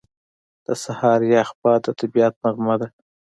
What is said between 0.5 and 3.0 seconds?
•د سهار یخ باد د طبیعت نغمه ده.